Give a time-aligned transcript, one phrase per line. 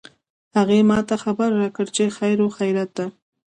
[0.57, 3.05] هغې ما ته خبر راکړ چې خیر او خیریت ده